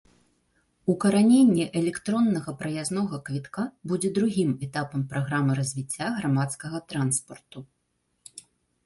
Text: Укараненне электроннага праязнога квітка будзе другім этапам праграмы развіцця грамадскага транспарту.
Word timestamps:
Укараненне 0.91 1.65
электроннага 1.81 2.53
праязнога 2.61 3.19
квітка 3.27 3.65
будзе 3.91 4.11
другім 4.17 4.49
этапам 4.69 5.05
праграмы 5.13 5.51
развіцця 5.61 6.09
грамадскага 6.17 6.77
транспарту. 6.95 7.59